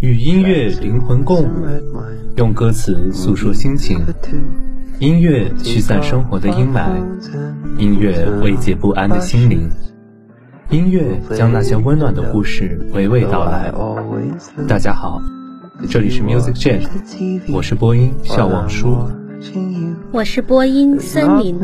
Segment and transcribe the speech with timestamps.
[0.00, 1.66] 与音乐灵魂共舞，
[2.36, 4.00] 用歌词诉说心情。
[4.98, 6.88] 音乐驱散生活的阴霾，
[7.76, 9.68] 音乐慰藉不安的心灵，
[10.70, 13.70] 音乐将那些温暖的故事娓娓道来。
[14.66, 15.20] 大家好，
[15.86, 16.88] 这里是 Music Jet，
[17.52, 18.96] 我是播音笑忘书，
[20.12, 21.60] 我是播音森林。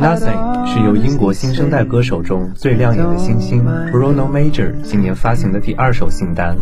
[0.00, 6.56] Nothing 是由英国新生代歌手中最亮眼的新星 Bruno Major 今年发行的第二首新单。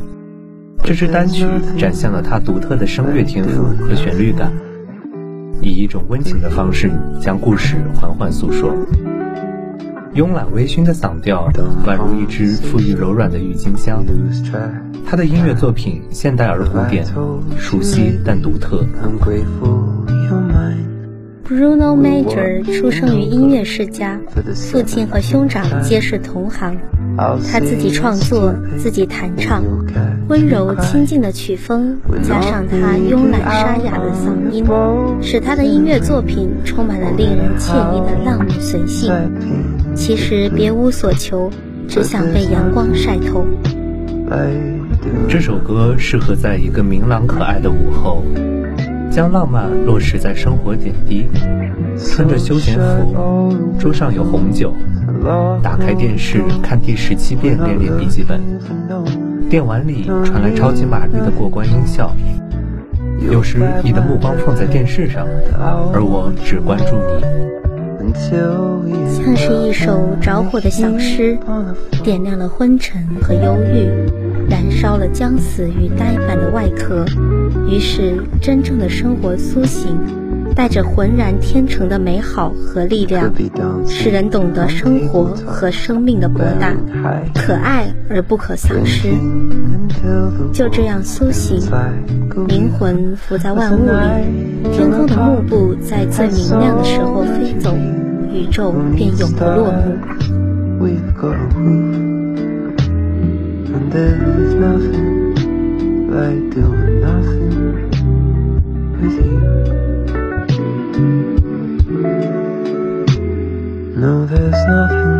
[0.82, 1.46] 这支单曲
[1.78, 4.50] 展现了他独特的声乐天赋和旋律感，
[5.60, 6.90] 以一种温情的方式
[7.20, 8.74] 将故事缓缓诉说。
[10.14, 11.48] 慵懒微醺的嗓调，
[11.86, 14.04] 宛如一支馥郁柔软的郁金香。
[15.06, 17.06] 他的音乐作品现代而古典，
[17.56, 18.84] 熟悉但独特。
[21.50, 24.20] Bruno Major 出生于音乐世家，
[24.54, 26.78] 父亲和兄长皆是同行。
[27.50, 29.64] 他自己创作，自己弹唱，
[30.28, 34.64] 温柔亲近的曲风，加上他慵懒沙哑的嗓音，
[35.20, 39.12] 使他的音乐作品充满了令人惬意的浪漫随性。
[39.96, 41.50] 其实别无所求，
[41.88, 43.44] 只想被阳光晒透。
[45.28, 48.22] 这首歌适合在一个明朗可爱的午后。
[49.10, 51.26] 将浪漫落实在生活点滴，
[51.98, 54.72] 穿着休闲服，桌上有红酒，
[55.62, 58.40] 打开电视看第十七遍《恋恋笔记本》，
[59.48, 62.14] 电玩里传来超级玛丽的过关音效。
[63.30, 65.26] 有时你的目光放在电视上，
[65.92, 66.96] 而我只关注
[68.02, 71.36] 你，像是一首着火的小诗，
[72.04, 74.29] 点亮了昏沉和忧郁。
[74.50, 77.04] 燃烧了将死与呆板的外壳，
[77.68, 79.96] 于是真正的生活苏醒，
[80.56, 83.32] 带着浑然天成的美好和力量，
[83.86, 86.74] 使人懂得生活和生命的博大，
[87.32, 89.08] 可爱而不可丧失。
[90.52, 91.60] 就这样苏醒，
[92.48, 97.72] 灵魂浮在万物里，天空的幕布在最明亮的时候飞走，
[98.32, 99.96] 宇宙便永不落幕。
[103.72, 107.90] And there's nothing like doing nothing
[109.00, 109.40] with you.
[113.96, 115.14] No, there's nothing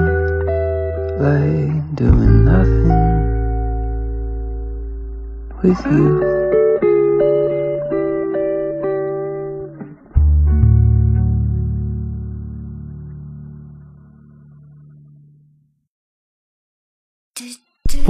[1.21, 2.91] like doing nothing
[5.63, 6.40] with you.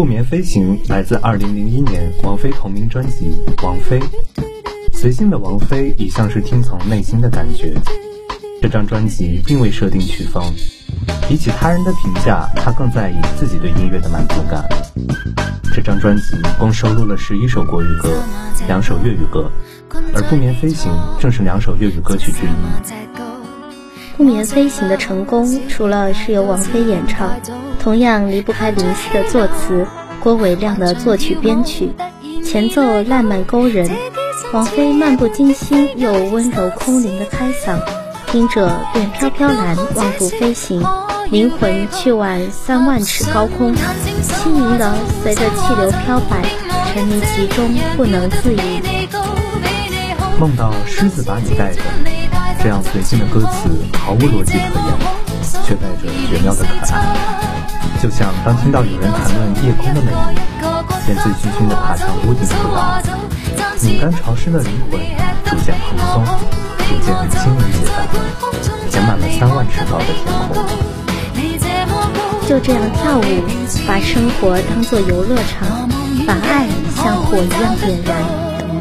[0.00, 4.00] 不眠飞行来自2001年王菲同名专辑《王菲》，
[4.94, 7.75] 随性的王菲一向是听从内心的感觉。
[8.62, 10.43] 这张专辑并未设定曲风，
[11.28, 14.66] 比起他人的评价，她更在意自己对音乐的满足感。
[15.75, 16.22] 这张专辑
[16.59, 18.22] 共收录了十一首国语歌，
[18.66, 19.53] 两首粤语歌，
[20.15, 20.91] 而《不眠飞行》
[21.21, 22.91] 正是两首粤语歌曲之一。
[24.20, 27.31] 《不眠飞行》的成功，除了是由王菲演唱。
[27.82, 29.86] 同样离不开林夕的作词，
[30.22, 31.91] 郭伟亮的作曲编曲，
[32.44, 33.91] 前奏烂漫勾人，
[34.53, 37.80] 王菲漫不经心又温柔空灵的开嗓，
[38.26, 40.84] 听着便飘飘然忘复飞行，
[41.30, 43.75] 灵魂去往三万尺高空，
[44.20, 46.42] 轻盈的随着气流飘摆，
[46.92, 48.82] 沉迷其中不能自已。
[50.38, 51.80] 梦到狮子把你带走，
[52.62, 54.94] 这样随性的歌词毫无逻辑可言，
[55.65, 57.00] 却带着绝妙的可爱。
[58.03, 60.38] 就像当听到有人谈论夜空的美丽，
[61.06, 63.00] 便醉醺醺地爬上屋顶不倒，
[63.81, 65.00] 拧干潮湿的灵魂
[65.47, 66.22] 逐渐蓬松，
[66.87, 67.98] 逐渐轻盈解放，
[68.91, 70.62] 填满了三万尺高的天空。
[72.47, 73.25] 就这样跳舞，
[73.87, 75.88] 把生活当作游乐场，
[76.27, 78.22] 把爱像火一样点燃，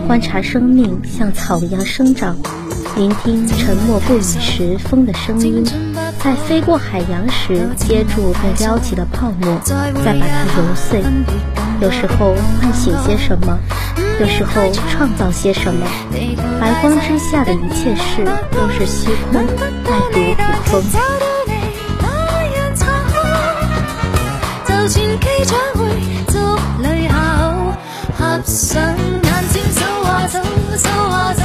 [0.05, 2.35] 观察生命像草一样生长，
[2.95, 5.63] 聆听沉默不语时风的声音，
[6.21, 11.01] 在飞过海洋时接住被撩起的泡沫，再把它揉碎。
[11.81, 13.57] 有时候唤醒些什么，
[14.19, 15.85] 有时候创造些什么。
[16.59, 19.41] 白光之下的一切事都是虚空，
[19.85, 20.35] 爱如
[20.65, 20.99] 普通。
[28.45, 30.39] 上眼睛，走啊走，
[30.77, 31.38] 走啊走。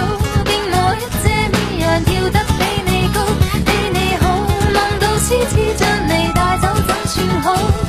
[7.45, 7.84] home.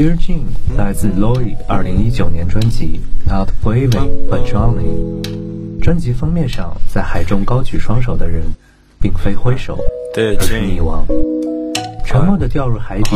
[0.00, 0.44] Dear Jean
[0.78, 3.90] 来自 Lloyd 二零一九年专辑 Not Brave
[4.30, 5.78] But Johnny。
[5.82, 8.42] 专辑封面上，在海中高举双手的人，
[8.98, 9.78] 并非挥手，
[10.16, 11.04] 而是溺亡，
[12.06, 13.10] 沉默地掉入海底，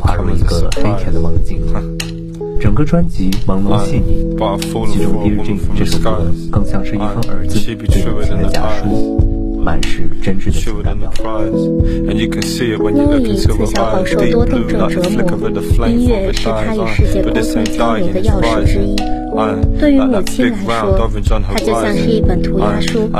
[0.00, 1.62] 滑入一个黑甜的梦境。
[2.60, 4.36] 整个专辑朦胧细腻，
[4.92, 6.20] 其中 Dear Jean 这首歌
[6.50, 9.33] 更像是一封儿子对母亲的家书。
[9.64, 11.40] 满是真挚的情感表达。
[12.92, 15.00] 洛伊自小饱受多动症折
[15.78, 18.94] 磨，音乐是他与世界沟通交流的钥匙之一。
[19.80, 21.10] 对于母亲来说，
[21.48, 23.10] 它就像是一本涂鸦书，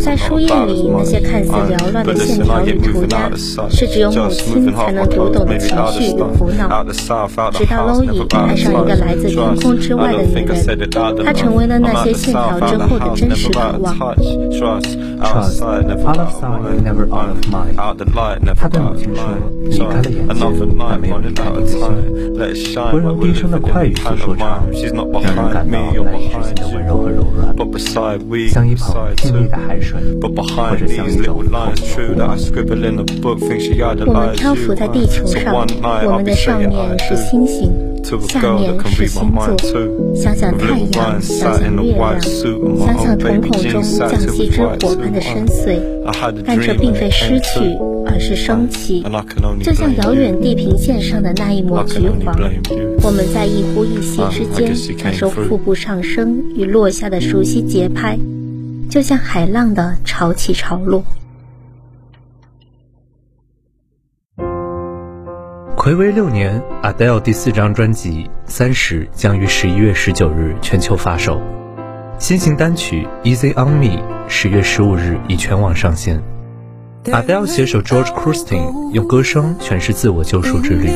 [0.00, 3.30] 在书页里那些看似缭乱的线条与涂鸦，
[3.70, 6.84] 是只有母亲才能读懂的情绪与苦恼。
[7.52, 13.94] 直到洛伊爱上一个来自天空之外的女人，他成为了那些线条之后的真实渴望。
[15.24, 17.74] Out of sight, never out of mind。
[18.56, 19.22] 他对母亲说
[19.64, 21.60] ：“离开了眼睛，但没有离开你
[22.38, 24.62] 的心。”温柔低声的快语诉说唱，
[25.22, 27.54] 让人感到难以置信的温柔和柔软，
[28.50, 32.26] 像一捧静谧的海水，或者像一种透明的
[34.04, 36.68] 我们漂浮在地球上，我们的上面
[36.98, 37.72] 是星星，
[38.02, 39.56] 下面是星座。
[40.16, 45.78] 想想太阳，想想月亮，想想瞳孔中降气之火般的深邃。
[46.44, 49.04] 但这并非失去，而是升起，
[49.62, 52.36] 就像遥远地平线上的那一抹橘黄。
[53.06, 58.18] 我们在一呼一吸之间，感受腹部上升与落下的熟悉节拍，
[58.88, 61.04] 就像海浪的潮起潮落。
[65.76, 71.38] 暌违六年，Adele 第四张专辑《三十》将于十一月十九日全球发售。
[72.18, 73.98] 新型单曲《Easy on Me》
[74.28, 76.22] 十月十五日已全网上线。
[77.04, 80.88] Adele 携手 George Clooney 用歌声诠释自我救赎之旅。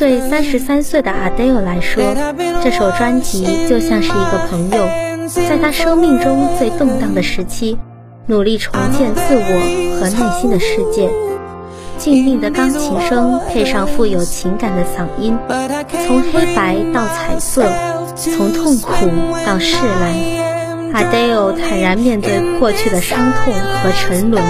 [0.00, 2.02] 对三十三岁的 Adele 来说，
[2.64, 4.88] 这首专辑就像是一个朋友，
[5.28, 7.76] 在他生命中最动荡的时期，
[8.24, 11.10] 努力重建自我和内心的世界。
[11.98, 15.36] 静谧的钢琴声配上富有情感的嗓音，
[16.06, 17.70] 从黑白到彩色。
[18.16, 19.06] 从痛苦
[19.46, 20.14] 到释然
[20.94, 24.42] ，Adele 坦然面对过去的伤痛和沉沦，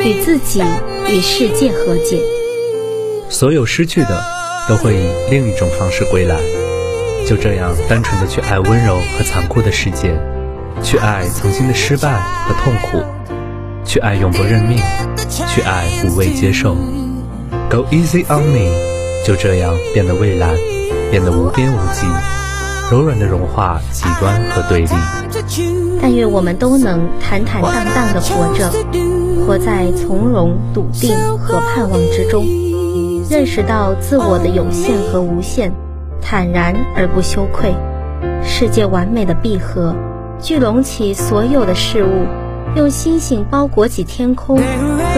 [0.00, 0.60] 与自己
[1.08, 2.20] 与世界和解。
[3.28, 4.20] 所有失去的，
[4.68, 6.36] 都会以另一种方式归来。
[7.26, 10.18] 就这样，单纯的去爱温柔和残酷的世界，
[10.82, 13.02] 去爱曾经的失败和痛苦，
[13.84, 14.78] 去爱永不认命，
[15.48, 16.74] 去爱无畏接受。
[17.70, 18.70] Go easy on me，
[19.26, 20.54] 就这样变得蔚蓝，
[21.10, 22.06] 变得无边无际。
[22.90, 24.88] 柔软的融化极端和对立，
[26.00, 28.72] 但愿我们都能坦坦荡荡地活着，
[29.46, 32.46] 活在从容、笃定和盼望之中，
[33.30, 35.70] 认识到自我的有限和无限，
[36.20, 37.74] 坦然而不羞愧。
[38.42, 39.94] 世界完美的闭合，
[40.40, 42.26] 聚拢起所有的事物，
[42.74, 44.56] 用星星包裹起天空。
[44.56, 44.62] 个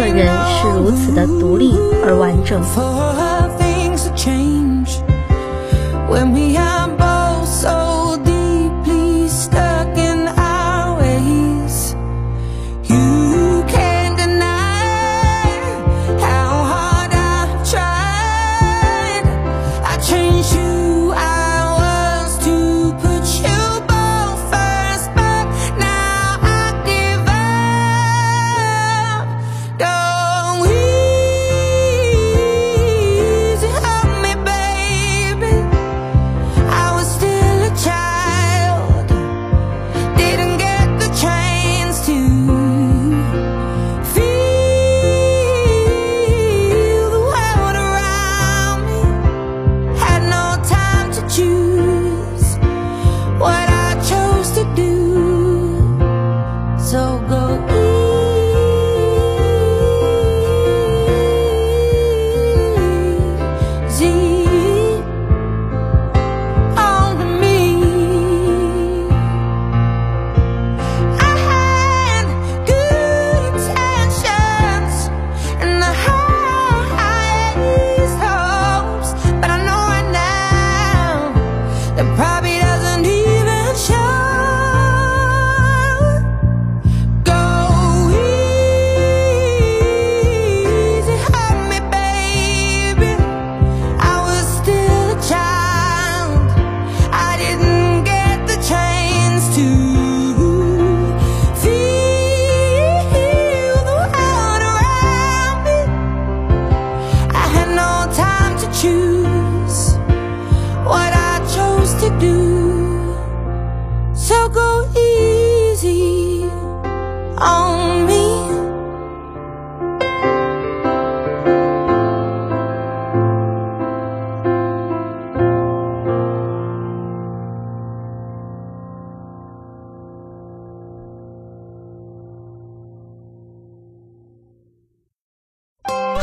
[0.05, 2.61] 人是如此的独立而完整。
[2.64, 2.90] For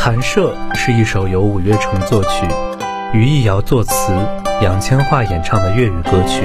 [0.08, 2.48] 寒舍是一首由五月成作曲，
[3.14, 4.14] 余艺瑶作词，
[4.62, 6.44] 杨千嬅演唱的粤语歌曲，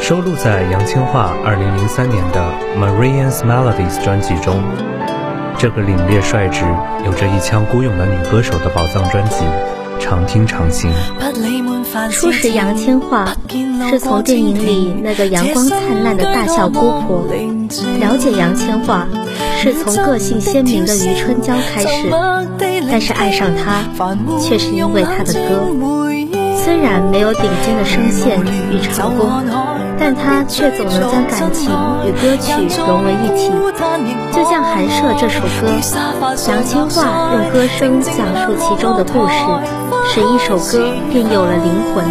[0.00, 2.44] 收录在杨千嬅2003年的
[2.76, 4.60] 《Marian's Melodies》专辑中。
[5.56, 6.64] 这个凛冽率直、
[7.04, 9.44] 有着一腔孤勇的女歌手的宝藏专辑，
[10.00, 10.90] 常听常新。
[12.10, 13.28] 初识杨千嬅，
[13.88, 17.28] 是从电影里那个阳光灿烂的大笑姑婆；
[18.00, 19.04] 了解杨千嬅，
[19.58, 22.08] 是从个性鲜明的余春娇开始。
[22.88, 23.82] 但是爱上她，
[24.40, 25.66] 却是因为她的歌。
[26.64, 29.28] 虽然没有顶尖的声线与唱功，
[29.98, 31.70] 但她却总能将感情
[32.04, 32.52] 与歌曲
[32.86, 33.50] 融为一体。
[34.32, 35.66] 就像《寒舍》这首歌，
[36.48, 38.14] 杨千嬅用歌声讲
[38.46, 39.34] 述其中的故事。
[40.08, 42.04] 使一首歌便有了灵魂。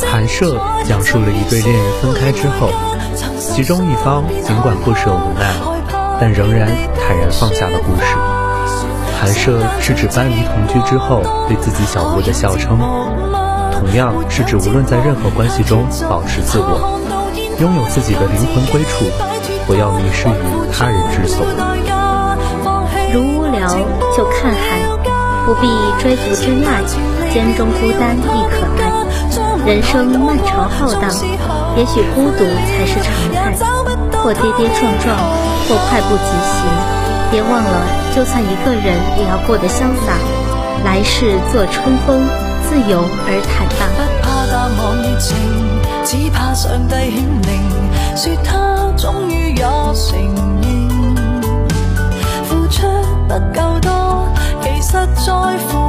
[0.00, 2.70] 寒舍讲述了一对恋人分开之后，
[3.38, 5.46] 其中一方尽管不舍无奈，
[6.20, 8.16] 但仍然坦然放下了故事。
[9.18, 12.78] 寒舍是指搬离同居之后对自己小屋的笑称，
[13.72, 17.00] 同样是指无论在任何关系中保持自我，
[17.60, 19.04] 拥有自己的灵魂归处，
[19.66, 20.32] 不要迷失于
[20.72, 21.46] 他人之所。
[23.12, 23.68] 如无聊，
[24.16, 24.84] 就看海。
[25.46, 25.68] 不必
[26.02, 26.82] 追逐真爱，
[27.32, 28.85] 间中孤单亦可。
[29.66, 31.10] 人生漫长浩荡，
[31.76, 33.52] 也许孤独才是常态。
[34.22, 35.18] 或跌跌撞撞，
[35.68, 36.62] 或快步疾行，
[37.32, 40.14] 别忘了，就算一个人，也要过得潇洒。
[40.84, 42.22] 来世做春风，
[42.62, 43.90] 自由而坦荡。
[43.96, 45.36] 不怕淡忘热情，
[46.04, 47.50] 只怕上帝显灵，
[48.14, 50.16] 说他终于也承
[50.62, 50.64] 认，
[52.44, 52.86] 付出
[53.26, 53.90] 不够多。
[54.80, 55.32] 实在
[55.68, 55.85] 乎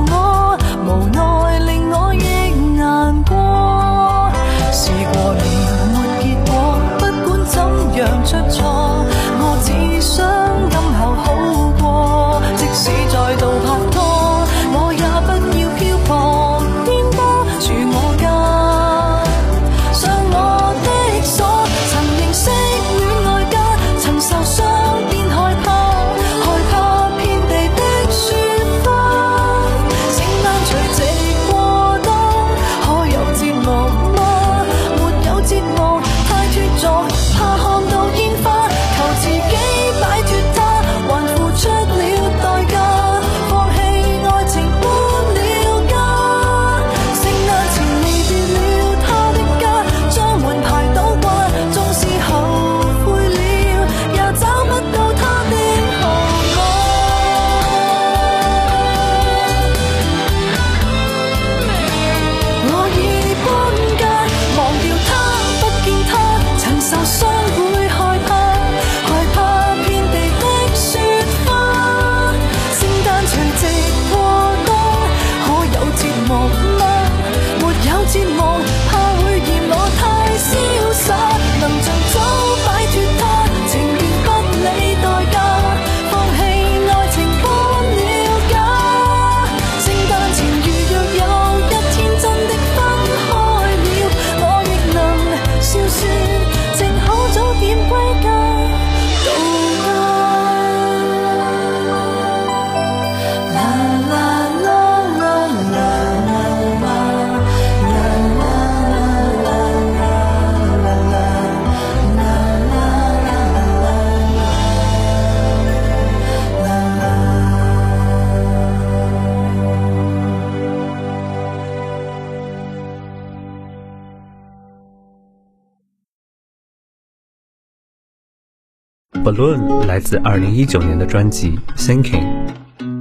[129.28, 132.24] Balloon 来自2019年的专辑《Thinking》，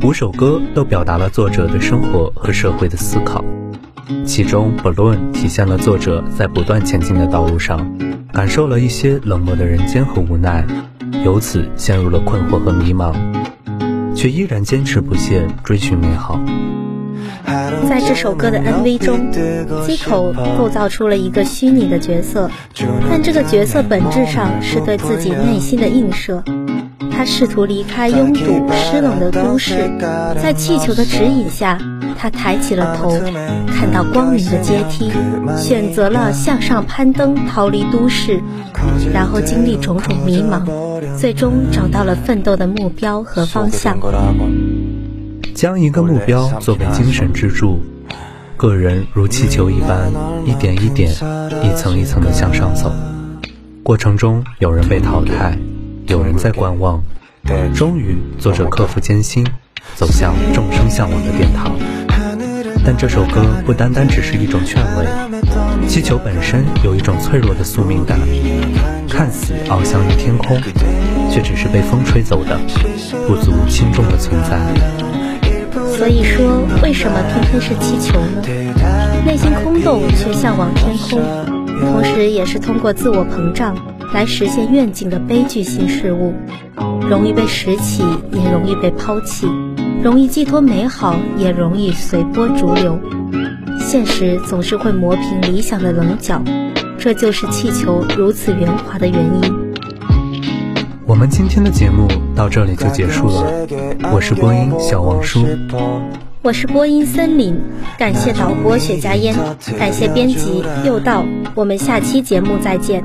[0.05, 3.45] 五首歌都表达了作者对生活和社会的思考。
[4.25, 7.97] 其中，《Balloon》体现了作者在不断前进的道路上，
[8.33, 10.67] 感受了一些冷漠的人间和无奈，
[11.25, 13.15] 由此陷入了困惑和迷茫，
[14.13, 16.41] 却依然坚持不懈追寻美好。
[17.89, 19.31] 在这首歌的 MV 中
[19.87, 22.51] ，Zico 构造出了一个虚拟的角色，
[23.09, 26.43] 但这个角色本质上是对自己内心的映射。
[27.11, 28.41] 他试图离开拥堵、
[28.75, 29.91] 湿冷的都市，
[30.43, 31.79] 在气球的指引下，
[32.19, 33.11] 他抬起了头，
[33.69, 35.11] 看到光明的阶梯，
[35.57, 38.43] 选择了向上攀登，逃离都市，
[39.15, 40.63] 然后经历种种迷茫，
[41.17, 43.99] 最终找到了奋斗的目标和方向。
[45.57, 47.81] 将一个目标作为精神支柱，
[48.59, 50.13] 个人如气球一般，
[50.45, 51.11] 一点一点、
[51.63, 52.93] 一层一层地向上走。
[53.83, 55.57] 过程中，有人被淘汰，
[56.09, 57.03] 有人在观望。
[57.75, 59.47] 终于，作者克服艰辛，
[59.95, 61.75] 走向众生向往的殿堂。
[62.85, 68.19] 但这首歌不单单只是一种劝慰，气球本身有一种脆弱的宿命感，
[69.09, 70.61] 看似翱翔于天空，
[71.31, 72.61] 却只是被风吹走的
[73.27, 74.61] 不足轻重的存在。
[75.97, 78.43] 所以说，为什么偏偏是气球呢？
[79.25, 81.21] 内心空洞却向往天空，
[81.81, 83.75] 同时也是通过自我膨胀
[84.13, 86.35] 来实现愿景的悲剧性事物，
[87.09, 89.49] 容易被拾起，也容易被抛弃。
[90.03, 93.01] 容易寄托美好，也容易随波逐流。
[93.81, 96.43] 现实总是会磨平理想的棱角，
[96.99, 99.66] 这就是气球如此圆滑的原因。
[101.06, 103.68] 我们今天的节目到这里就结束了。
[104.14, 105.46] 我是播音小王叔，
[106.42, 107.56] 我是播音森林。
[107.98, 109.36] 感谢导播雪茄烟，
[109.78, 111.24] 感谢编辑又道。
[111.56, 113.04] 我们下期节目再见。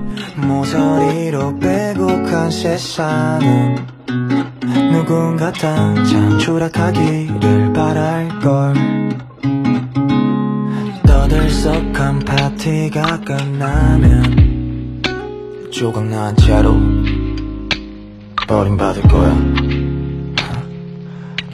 [4.93, 8.75] 누군가 당장 추락하기를 바랄걸
[11.07, 15.03] 떠들썩한 파티가 끝나면
[15.71, 16.75] 조각난 채로
[18.52, 19.34] 버림받을 거야.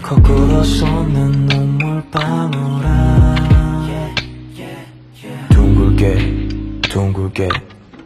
[0.01, 3.35] 거꾸로 쏟는 눈물방울아
[5.51, 6.47] 둥글게
[6.89, 7.49] 둥글게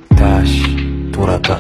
[0.10, 1.58] 다시 돌아가